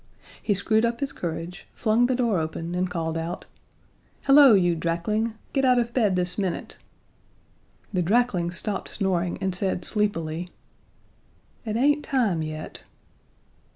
[0.41, 3.45] He screwed up his courage, flung the door open, and called out:
[4.23, 5.35] "Hello, you drakling.
[5.53, 6.77] Get out of bed this minute."
[7.93, 10.49] The drakling stopped snoring and said sleepily:
[11.67, 12.81] "It ain't time yet."